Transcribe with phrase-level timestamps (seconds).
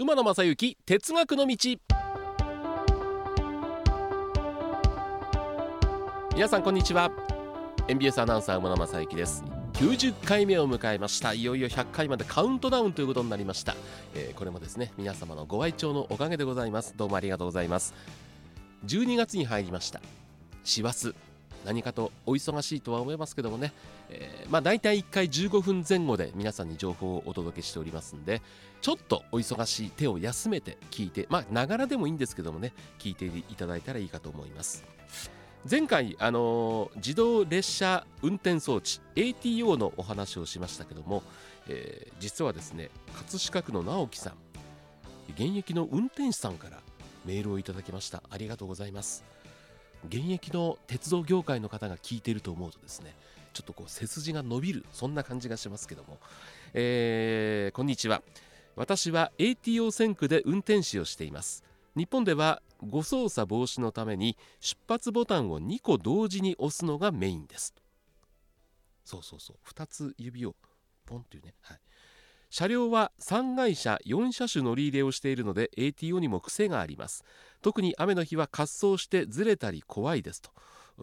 [0.00, 1.56] 馬野正幸哲学の道。
[6.36, 7.10] 皆さんこんにちは。
[7.88, 9.42] NBS アナウンサー馬野正幸です。
[9.72, 11.32] 90回目を迎えました。
[11.32, 13.74] いよいよ100回までカウントダウンということになりました、
[14.14, 16.94] えー、これもですね皆様のご愛聴のおかげでございます。
[16.96, 17.92] どうもありがとうございます。
[18.86, 20.00] 12月に入りました。
[20.62, 21.12] 師走
[21.64, 23.72] 何かとお忙しいとは思いますけどもね、
[24.10, 28.42] えー、まあ大体1回15分前後で皆さんに情報をお届けしておりますんで
[28.80, 34.84] ちょっとお忙しい手を休めて聞いてまあながらでもいいんですけどもね聞いていただいたらいいかと思います。
[35.68, 41.24] 前回、あのー、自動列車運転装置 ATO のお話をしましたけども、
[41.68, 44.34] えー、実はですね葛飾区の直樹さん
[45.30, 46.78] 現役の運転手さんから
[47.24, 48.22] メールをいただきました。
[48.30, 49.24] ありがとうございます。
[50.08, 53.14] 現役の鉄道業界の方が聞いていると思うとですね
[53.52, 56.18] ちょっとこう背筋が伸びるそんな感じがしますけども、
[56.74, 58.22] えー、こんにちは。
[58.76, 61.64] 私は ATO 線区で運転士をしています。
[61.96, 67.74] 日本では誤操作防止のために出発ボタンを2個同時に押すのがメインです。
[69.04, 69.56] そうそうそう。
[69.68, 70.54] 2つ指を
[71.04, 71.80] ポンというね、はい、
[72.50, 77.24] 車両は3会社4車種乗り入れをしているので ATO にも癖があります。
[77.62, 80.50] 特に雨の日は滑走してずれたり怖いですと。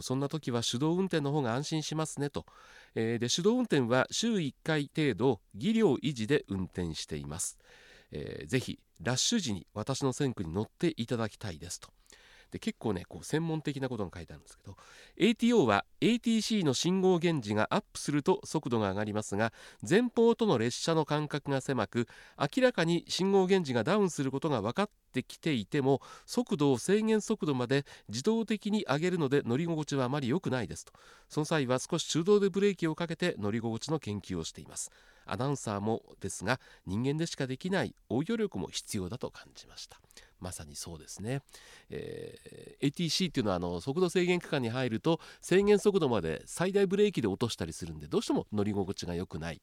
[0.01, 2.45] そんな時は手動運転の方が安心しますねと、
[2.95, 7.57] えー、で手動運転は週1回程度技量維持で運転しています、
[8.11, 11.89] えー、ぜひラッシュ時に私の線区に乗っていただきたいですと。
[12.51, 14.75] で結構ねこう専門的なことが書いてあるんですけど
[15.17, 19.53] ATO は ATC の信号源氏がアップすると速度が上がりますが
[19.87, 22.07] 前方との列車の間隔が狭く
[22.39, 30.93] 明らかに信号源氏がダウンすることが分かってきていても速度を制限速度まで自動的に上げるので乗り心地はあまり良くないですと。
[31.29, 34.91] その際は少し手動でブレーキをかけて乗り心地の研究をしています。
[35.25, 39.99] アナウンサーもですが人間でしかできない応用力も必要だと感じました。
[40.39, 41.41] まさにそうですね、
[41.89, 49.61] えー、ATC っていうのはあの速度制限区間に入ると制限速度まで最大ブレーキで落としたりするんでどうしても乗り心地が良くない、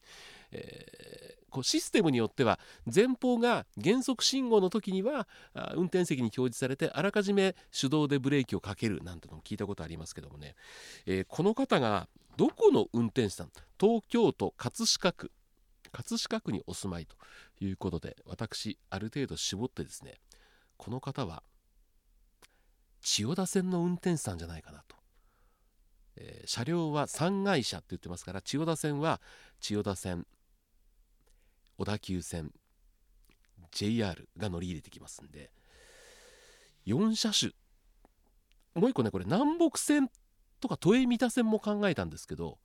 [0.53, 2.59] えー、こうシステムによっては
[2.93, 5.29] 前方が減速信号の時には
[5.75, 10.55] 運転席に表示されてあらかじめ手動でブレーキをかけるなんてのも聞いたことありますけどもね、
[11.07, 15.31] えー、この方がどこの運転手さん東京都葛飾区
[15.93, 17.17] 葛飾区にお住まいと
[17.63, 20.15] いうことで私ある程度絞ってですね
[20.83, 21.45] この方は
[23.03, 24.97] 千代田線の運転手さんじゃないかなと、
[26.17, 29.21] えー、車両は3会社って言ってますから千代田線は
[29.61, 30.27] 千代田線
[31.79, 32.51] 小田急線
[33.71, 35.53] JR が乗り入れてきますんで
[36.89, 37.53] 4車種。
[38.75, 40.11] もう一個ねこれ南北線
[40.59, 42.59] とか都営三田線も考えたんですけど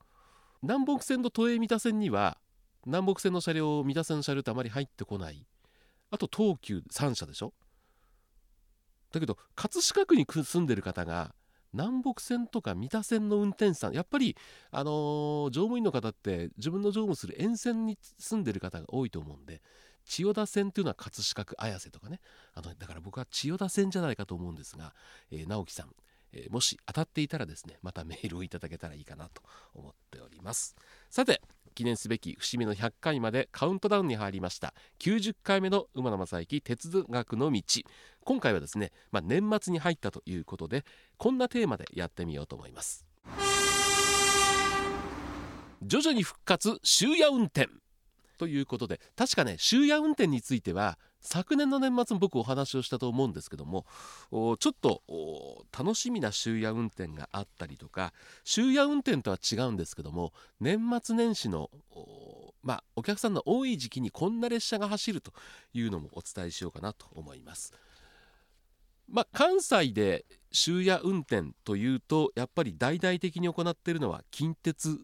[0.64, 2.40] 南北線と都営三田線には
[2.88, 5.46] 南北線の車両三田線の車両ってあまり入ってこない。
[6.10, 7.54] あと東急3社でしょ。
[9.12, 11.34] だけど葛飾区に住んでる方が
[11.74, 14.36] 南北線とか三田線の運転手さんやっぱり、
[14.72, 19.62] あのー、乗務員の方って自分の乗務する沿線に住んでる方が多いと思うんで
[20.06, 22.22] 千代田線っていうのは葛飾区綾瀬とかね。
[22.54, 24.94] あのだから僕は千代田線じゃないかと思うんですが、
[25.32, 25.90] えー、直樹さん、
[26.32, 29.42] えー、もし当たっていたらですねまたメールをいただけたらいいかなと
[29.74, 30.76] 思っております。
[31.10, 31.42] さて
[31.78, 34.74] 記念すべき節目の100回までカウントダウンに入りました。
[34.98, 37.62] 90回目の馬野正幸哲学の道。
[38.24, 40.86] 今回はですね、まあ、年末に入ったということで
[41.18, 43.06] こんなテーマでやってみようと思います。
[45.84, 47.70] 徐々に復活終夜運転。
[48.40, 53.86] ということで確かね終夜運転については昨年の年末も僕お話をしたと思うんですけども
[54.32, 55.02] ちょっと
[55.78, 58.14] 楽しみな終夜運転があったりとか
[58.44, 61.70] 終夜運転とは違うんですけども年末年始の
[62.64, 65.32] まあお客さんの多い時期にこんな列車が走ると
[65.74, 67.74] いうのもお伝えしようかなと思います。
[69.10, 75.00] まあ、関西で終夜運転というとやっぱり大々的に行っているのは近鉄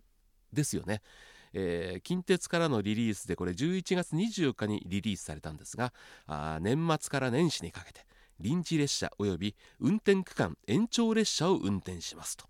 [0.51, 1.01] ですよね。
[1.53, 5.94] えー、近鉄からのリリースでこれ11月24日にリリースされたんですが
[6.25, 8.05] あ年末から年始にかけて
[8.39, 12.45] 臨時列車および運転区間延長列車を運転しますと。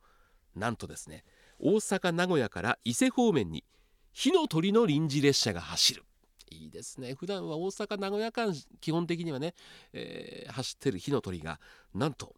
[0.56, 1.24] なんとですね
[1.60, 3.64] 大阪名古屋から伊勢方面に
[4.12, 6.04] 火の鳥の臨時列車が走る。
[6.50, 7.16] いいですね。
[7.16, 9.56] 普段は大阪名古屋間基本的にはね、
[9.92, 11.60] えー、走ってる火の鳥が
[11.96, 12.36] なんと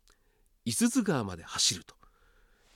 [0.65, 1.95] 五十鈴川まで走ると。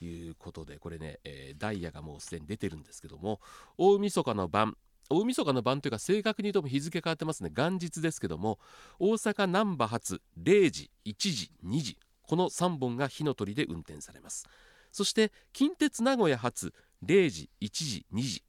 [0.04, 3.40] いうことでこれね、えー、ダイヤがもうすでに出てるんですけども
[3.78, 4.76] 大晦日の晩
[5.10, 7.50] 大晦日の晩というか正確に言うと日付変わってますね。
[7.52, 8.60] 元日ですけども
[9.00, 14.46] 大阪難波発0時1時2時この3本が火の鳥で運転されます。
[14.92, 16.72] そして近鉄名古屋発
[17.04, 18.44] 0時1時2時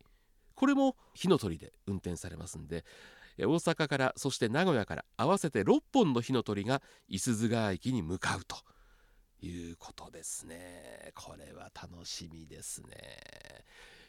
[0.53, 2.85] これも火の鳥で運転されますんで、
[3.39, 8.57] 大阪からそして名古屋から合わせて6本の火の鳥が五十鈴川駅に向かうと。
[9.41, 11.11] いうことですね。
[11.15, 12.91] これは楽しみですね。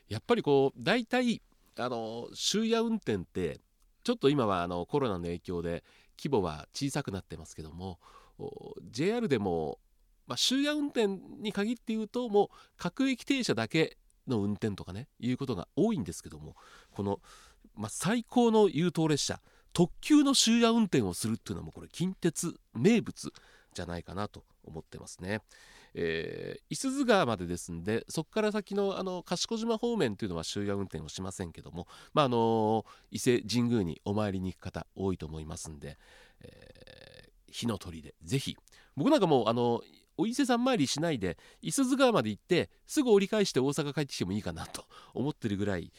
[0.08, 1.40] やっぱりこう大体
[1.78, 3.60] あの終夜運転って
[4.04, 5.84] ちょっと今はあのコロナの影響で
[6.18, 7.98] 規模は小さくなってますけども
[8.90, 9.78] JR でも、
[10.26, 13.96] まあ、終夜運転に限って言うともう各駅停車だけ
[14.26, 16.56] の運転とかねいうことが多いんですけども
[16.92, 17.20] この、
[17.74, 19.40] まあ、最高の優等列車
[19.72, 23.32] 特急の終夜運転をするっていうのはもうこれ近鉄名物
[23.74, 25.40] じゃないかなと思ってますね。
[25.94, 35.98] えー、伊豆川までですんでそこから先のあの賢島方面というのは終夜運転をしませんけども、まああの伊勢神宮にお参りに行く方多いと思いますんで、
[36.40, 38.56] えー、火の鳥でぜひ
[38.96, 39.82] 僕なんかもうあの
[40.16, 45.92] お伊勢さん参りしないで伊豆川まで行ってすぐ折り返して大阪帰ってきてもいいかなと思ってるぐらい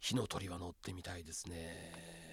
[0.00, 2.25] 火の鳥は乗ってみたいですね。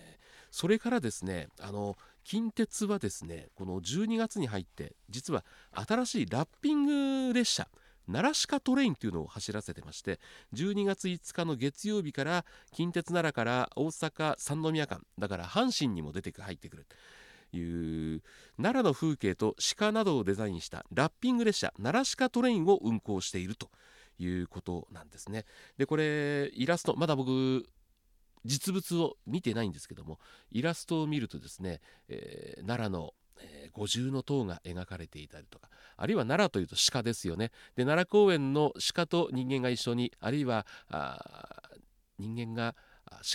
[0.54, 7.68] それからですねあの近鉄はですねこの12月に入って実は新しいラッピング列車
[8.06, 10.20] 奈良鹿トレインというのを走らせてまして
[10.54, 16.86] 12月5日の月曜日から近鉄奈良から大阪三宮間だから阪神にも出て入ってくる
[17.52, 18.22] という
[18.58, 23.70] 奈良の風景と鹿などをデザインしたラッピング列車奈良鹿トレインを運行していると
[24.20, 25.46] いうことなんですね。
[25.78, 27.66] でこれイラストまだ僕
[28.46, 30.20] 実物を見てないんですけども
[30.52, 37.52] イラストを見るとですね、えー、奈良のえ五重塔が描かれていたりとかあるいは奈良というと鹿ですよね。
[37.76, 40.66] で奈良公園の鹿と人間が一緒にあるいは
[42.20, 42.76] 人間が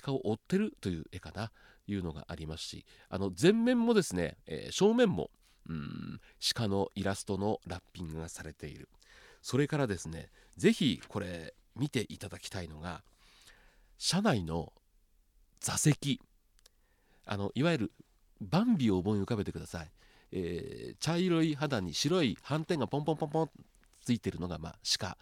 [0.02, 1.50] 鹿を追ってるという絵かな
[1.86, 5.30] いうのがありますしあの前面もですね、えー、正面も
[5.68, 6.20] うん
[6.54, 8.88] 鹿のイラストのラッピングがされている。
[9.40, 13.02] それからですね是非これ見ていただきたいのが
[13.98, 14.72] 車内の
[15.68, 16.18] 座席。
[17.26, 17.92] あのいわゆる
[18.40, 19.90] バンビを思い浮かべてください、
[20.32, 23.50] えー、茶色い肌に白い斑点がポンポンポンポン
[24.00, 25.18] ついてるのが、まあ、鹿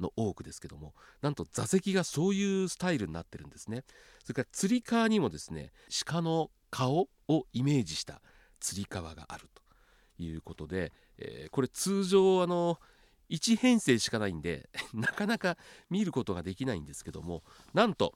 [0.00, 0.94] の多くですけども。
[1.20, 3.84] なんと座席がそういうスタイルになってるんですね。
[4.24, 5.72] それからつり革にもですね
[6.06, 8.22] 鹿の顔をイメージした
[8.60, 12.80] つり革があるということで、えー、これ通常あの
[13.28, 15.58] 1編成しかないんで なかなか
[15.90, 17.42] 見ることができないんですけども
[17.74, 18.14] なんと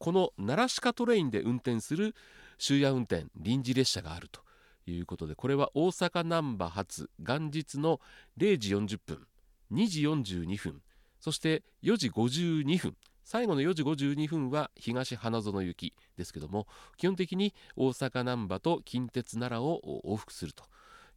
[0.00, 2.14] この奈良鹿トレインで運転する
[2.58, 4.40] 終夜運転臨時列車があると
[4.86, 8.00] いうことでこれは大阪難波発元日の
[8.38, 9.26] 0時40分
[9.70, 10.80] 2時42分
[11.20, 16.66] そして4時52分最後の4時52分は東花園行きですけども
[16.96, 20.64] 基本的に大阪難波と近鉄奈良を往復すると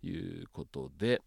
[0.06, 0.12] い
[0.44, 1.22] うことで、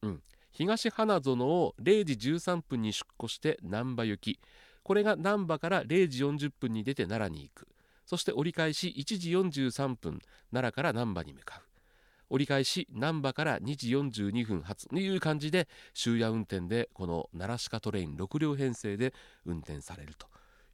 [0.00, 4.40] うん、東花園を0時13分に出庫して難波行き
[4.82, 7.68] これが難波から0時40分に出て奈良に行く。
[8.04, 10.20] そして折り返し1時43分
[10.50, 11.72] 奈良から難波に向かう。
[12.30, 19.12] 折り返し難波から2時42分発という感じで終夜運転でこの奈良鹿トレイン6両編成で
[19.44, 20.26] 運転されると。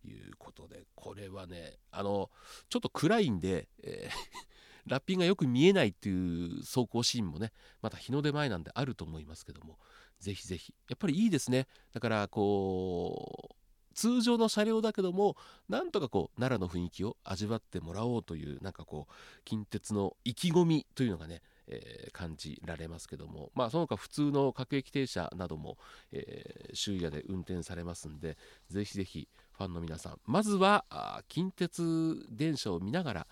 [0.04, 2.30] いうことでこれはねあの
[2.68, 4.12] ちょっと暗いんで、えー
[4.86, 7.52] ラッピングがよく見えないっていう走行シーンもね
[7.82, 9.76] また日の出前なんであると思いますけども
[10.18, 10.72] ぜひぜひ。
[10.88, 11.66] やっぱりいいですね。
[11.92, 13.57] だからこう
[13.98, 15.36] 通常の車両だけども
[15.68, 19.12] なんとかこう奈良の雰囲気を味わってもらおうというなんかこう
[19.44, 25.76] 近鉄の意気込みというのがねえー、感じられますけども、まあ、その他普通の各駅停車なども、
[26.12, 28.38] えー、終夜で運転されますんで
[28.70, 30.86] ぜひぜひファンの皆さんまずは
[31.28, 33.26] 近鉄電車を見ながら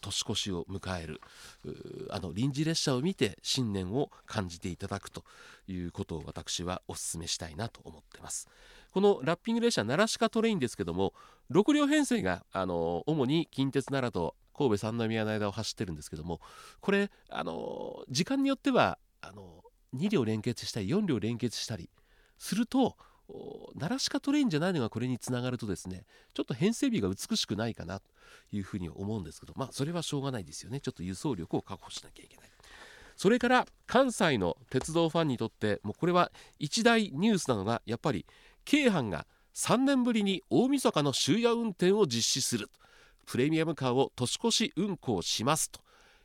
[0.00, 1.20] 年越しを迎える
[2.10, 5.24] あの臨時列車を見て新年を感じていただくと
[5.68, 8.48] いうことを私はお勧めしたいなと思ってます。
[8.94, 11.14] このラッピング列車奈良鹿トレインですけども
[11.50, 16.40] 6両編成があの主に近鉄奈良と神戸三宮の間を走ってるんですけども
[16.80, 19.64] これあの時間によってはあの
[19.96, 21.90] 2両連結したり4両連結したり
[22.38, 22.96] すると
[23.76, 28.06] 奈良鹿トレインじゃないのがこれにつながるとですねちょっと編成日が美しくないかなと
[28.52, 30.78] いうふうに思うんですけどまあそれはしょうがないですよね。
[30.78, 32.50] ちょっと輸送力を確保しなきゃいけない。
[33.16, 38.26] それから関西の鉄道ファンにとってもうこれは一大ニュースなのがやっぱり
[38.64, 42.70] 京阪が3年ぶりに大晦日の終夜運転を実施する
[43.26, 45.80] プレミアムカーを年越し運行しますと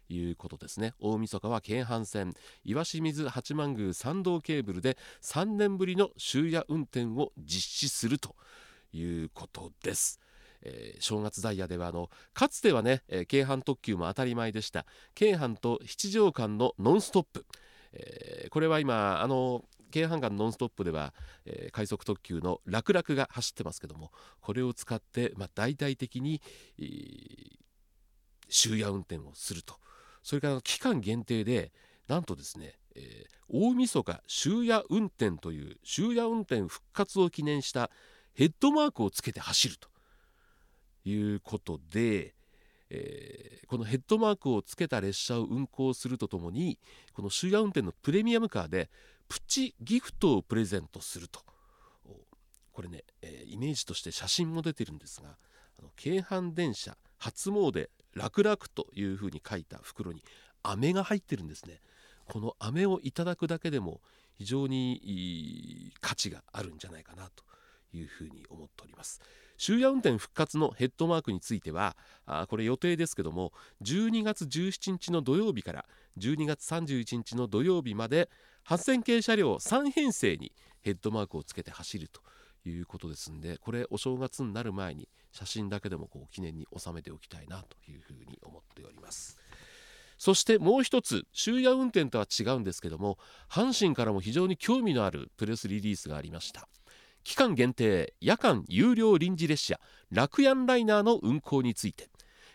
[0.10, 0.94] いうことですね。
[1.00, 2.34] 大晦日は京阪線
[2.66, 8.36] 岩清水八幡宮参道ケーブルで3年ぶりの終夜運転を実施すると
[8.92, 10.20] いうことです。
[10.62, 14.86] えー、正月ダイヤではあのかつてはね、えー、京阪特急も当たり前でした。
[15.16, 17.46] 京阪と七条間のノンストップ、
[17.94, 21.14] えー、これは今あの京阪間ノンストップでは、
[21.46, 26.42] えー、快速特急の楽々が走ってますけどもこれを使って、まあ、大々的に、
[26.80, 27.58] えー、
[28.50, 29.76] 終夜運転をすると。
[30.22, 31.72] それから期間限定で
[32.08, 37.90] なんとですね、えー、大晦日終夜運転という終夜運転復活を記念した
[38.34, 39.90] ヘッドマークをつけて走ると。
[41.06, 42.36] いうことで、
[42.90, 46.80] えー、このヘッドマークをつけた列車を運行するとともに
[47.14, 48.90] この終夜運転のプレミアムカーで
[49.30, 51.42] プチギフトをプレゼントすると。
[52.74, 55.36] これね、えー、イメージとして写真も出てるんですが
[55.80, 60.24] あの京阪電車初詣楽々というふうに書いた袋に
[60.64, 61.82] 飴が入ってるんですね。
[62.26, 64.02] この飴をいただくだけでも
[64.38, 67.44] 非常に価値があるんじゃないかなと。
[67.94, 69.22] いうふうに思っております。
[69.58, 73.52] 終夜運転復活のヘッドマークについてはあこれ予定ですけども
[73.84, 75.86] 12月17日の土曜日から
[76.18, 78.30] 12月31日の土曜日まで
[78.70, 82.22] 8000系車両3編成にヘッドマークをつけて走ると
[82.66, 89.38] いうことですんでこれお正月になる前に写真だけでもこう記念に収めておきたいなというふうに思っております。
[90.18, 93.18] そしてもう一つ終夜運転とは違うんですけども
[93.50, 96.68] 阪神からも非常に興味のあるプレスリリースがありました。
[97.24, 99.80] 期間限定夜間有料臨時列車
[100.12, 102.10] 楽ヤンライナーの運行について、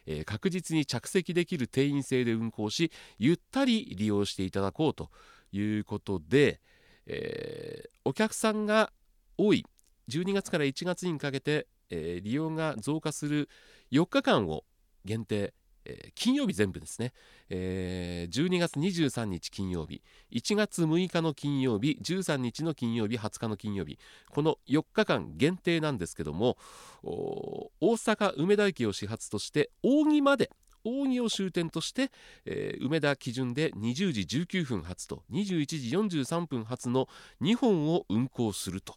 [0.06, 5.10] えー、確実に着席できる定員制で運行しゆったり利用していただこうと
[5.52, 6.60] いうことで、
[7.06, 8.92] えー、お客さんが
[9.38, 9.64] 多い
[10.08, 13.48] 12月から1月にかけて、えー、利用が増加する
[13.92, 14.64] 4日間を
[15.04, 15.54] 限定
[15.84, 17.12] えー、金曜日全部ですね、
[17.50, 20.02] えー、12月23日金曜日。
[20.32, 23.98] 1月6日の金曜日13日の金曜日20日の金曜日。
[24.30, 26.56] この4日間限定なんですけども
[27.02, 30.50] 大阪梅田駅を始発として扇まで
[30.84, 32.10] 扇を終点として、
[32.44, 37.08] えー、梅田基準で20時19分発と21時43分発の
[37.40, 38.96] 2本を運行すると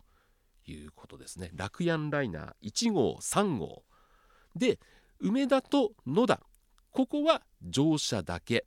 [0.65, 1.49] いうことですね。
[1.53, 3.83] ラクヤンライナー1号3号。
[4.55, 4.79] で
[5.19, 6.41] 梅田と野田
[6.91, 8.65] ここは乗車だけ。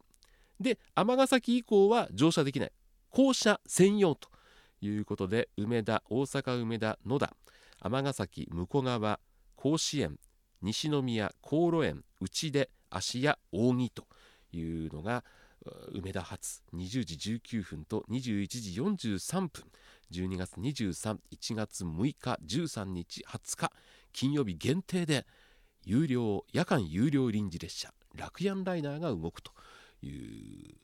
[0.61, 2.73] で尼崎以降は乗車できない。
[3.11, 4.29] 降車専用と
[4.81, 7.35] いうことで梅田大阪梅田野田
[7.81, 9.21] 尼崎向川
[9.57, 10.19] 甲子園
[10.63, 14.07] 西宮高路園内出芦屋扇と
[14.53, 15.25] いうのが
[15.93, 16.63] 梅田発。
[16.75, 19.65] 20時19分と21時43分。
[20.13, 23.73] 12月231月6日13日20日
[24.13, 25.27] 金曜日限定で
[25.85, 27.93] 有料夜間有料臨時列車。
[28.15, 29.53] ラクヤンライナーが動くと
[30.03, 30.75] いう。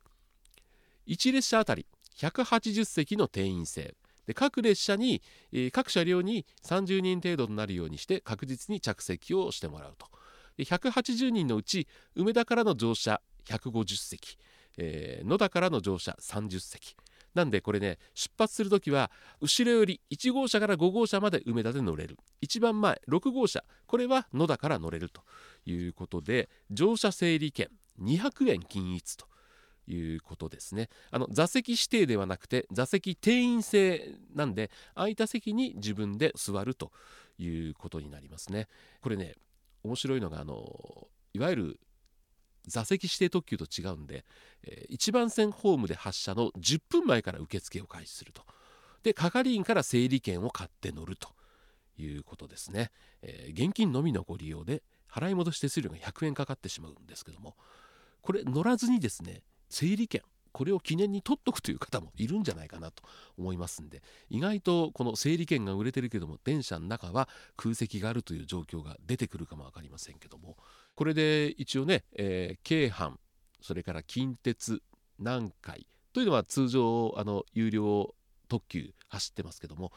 [1.06, 3.94] 1列車あたり180席の定員制。
[4.26, 10.08] で各列車に、えー、各車両に30人程度となるようにして確実に着席をしてもらうと。
[10.56, 14.38] で180人のうち梅田からの乗車150席、
[14.78, 16.96] えー、野田からの乗車30席。
[17.36, 19.10] なんでこれね出発する時は
[19.42, 22.16] 後ろより1号車から5号車まで梅田で乗れる。
[22.40, 25.20] 一番前6号車これは野田から乗れると
[25.66, 27.68] いうことで乗車整理券
[28.00, 29.26] 200円均一と
[29.86, 30.88] いうことですね。
[31.10, 36.90] あの座席指定ではなくて座席定員制なんで空いた席に自分で座ると
[37.38, 38.66] いうことになりますね。
[39.02, 39.34] これね
[39.84, 41.80] 面白いのがあのいわゆる
[42.66, 44.24] 座席指定特急と違うんで、
[44.62, 48.42] え、1番線ホームで発車の10分前から受付を開始すると。
[49.02, 51.28] で係員から整理券を買って乗ると
[51.96, 52.90] いうことですね、
[53.22, 57.56] え、現金のみのご利用で払い戻し手数料が100円かかってしまうんですけども
[58.20, 63.02] これ乗らずにですね整理券これを記念に取っとくという方もいるんじゃないかなと
[63.38, 70.56] 思いますんで意外とこの整理券が売れてるけども電車の中は空席があるという状況が出てくるかも分かりませんけども
[70.96, 73.12] これで一応ね、えー、京阪
[73.60, 74.82] それから近鉄
[75.18, 78.14] 南海というのは通常あの有料
[78.48, 79.92] 特急走ってますけども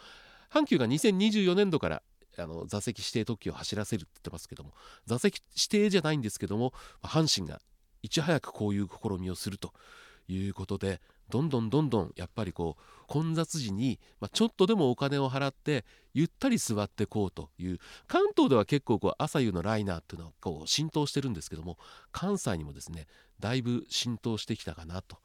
[0.52, 2.04] 阪急が2024年度から
[2.38, 4.74] あの座席指定特急を走らせるって言ってますけども
[5.06, 7.62] 座席指定じゃないんですけども阪神が
[8.02, 9.74] いち早くこういう試みをすると。
[10.34, 21.78] いうことでどんどんどんどんやっぱりこう混雑時に、まあ、ちょっとでもお金を払ってゆったり座ってこうという関東では結構こう朝夕のライナーっていうのはこう浸透してるんですけども
[22.12, 23.08] 関西にもですね
[23.40, 25.18] だいぶ浸透してきたかなと。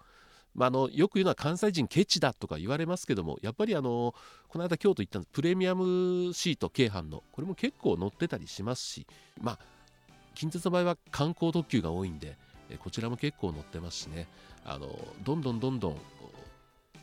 [0.54, 4.14] まあ、のよく言うのは関西人ケチだとか言われますけどもやっぱりあの
[4.46, 5.30] この間京都行ったんです。
[5.32, 7.24] プレミアムシート京阪の。
[7.32, 9.04] これも結構乗ってたりしますし
[9.42, 9.58] まあ
[10.36, 12.36] 近鉄の場合は観光特急が多いんで
[12.78, 14.28] こちらも結構載ってますしね。
[14.64, 14.88] あの
[15.22, 15.96] どんどんどんどん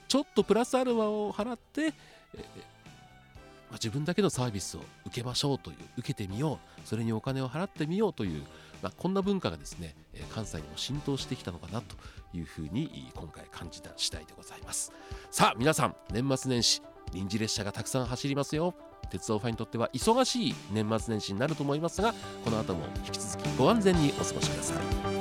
[0.07, 8.43] ちょっとプラスアルファを払って、えー、まあ、自分だけのサービスを受けましょうという受けてみようそれにお金を払ってみようという、
[8.81, 9.95] まあ、こんな文化がですね
[10.33, 11.95] 関西にも浸透してきたのかなと
[12.33, 14.91] いうふうに今回感じた次第でございます。
[15.29, 16.81] さあ皆さん年末年始
[17.13, 18.73] 臨時列車がたくさん走りますよ。
[19.09, 22.13] 鉄道ファンにとっては忙しい年末年始になると思いますが
[22.45, 25.20] この後も引き続きご安全にお過ごしください。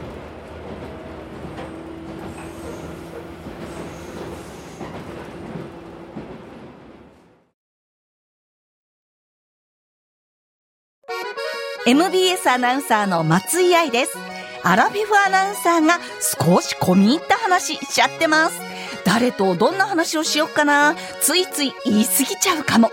[11.87, 14.15] MBS アナウンサーの松井愛です。
[14.63, 18.61] アラフィフアナウンサーが少し込み入った話しちゃってます。
[19.03, 20.95] 誰とどんな話をしよっかな。
[21.21, 22.91] ついつい言い過ぎちゃうかも。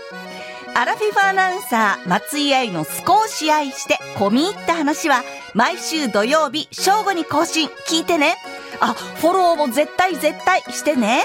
[0.73, 7.69] アラフィフアナウンサー松井愛の少し愛して込み入った話は毎週土曜日正午に更新。
[7.87, 8.37] 聞いてね。
[8.79, 11.23] あフォローも絶対絶対してね。